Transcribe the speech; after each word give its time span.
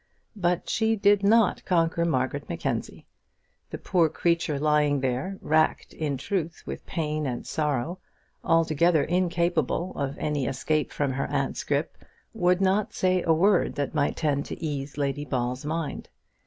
But 0.35 0.67
she 0.67 0.95
did 0.95 1.21
not 1.21 1.63
conquer 1.63 2.05
Margaret 2.05 2.49
Mackenzie. 2.49 3.05
The 3.69 3.77
poor 3.77 4.09
creature 4.09 4.57
lying 4.57 4.99
there, 4.99 5.37
racked, 5.43 5.93
in 5.93 6.17
truth, 6.17 6.63
with 6.65 6.87
pain 6.87 7.27
and 7.27 7.45
sorrow, 7.45 7.99
altogether 8.43 9.03
incapable 9.03 9.91
of 9.95 10.17
any 10.17 10.47
escape 10.47 10.91
from 10.91 11.11
her 11.11 11.27
aunt's 11.27 11.63
gripe, 11.63 11.95
would 12.33 12.61
not 12.61 12.95
say 12.95 13.21
a 13.21 13.31
word 13.31 13.75
that 13.75 13.93
might 13.93 14.15
tend 14.15 14.45
to 14.47 14.59
ease 14.59 14.97
Lady 14.97 15.23
Ball's 15.23 15.65
mind. 15.65 16.09